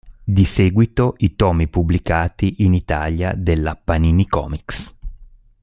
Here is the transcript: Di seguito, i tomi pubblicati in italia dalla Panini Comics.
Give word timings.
Di 0.23 0.45
seguito, 0.45 1.13
i 1.19 1.35
tomi 1.35 1.67
pubblicati 1.67 2.63
in 2.63 2.73
italia 2.73 3.35
dalla 3.37 3.75
Panini 3.75 4.25
Comics. 4.25 4.95